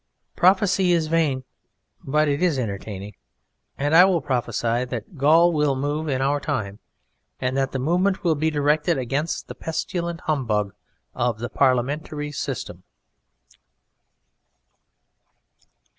[0.35, 1.43] Prophecy is vain,
[2.03, 3.13] but it is entertaining,
[3.77, 6.79] and I will prophesy that Gaul will move in our time,
[7.39, 10.73] and that the movement will be directed against the pestilent humbug
[11.13, 12.81] of the parliamentary system.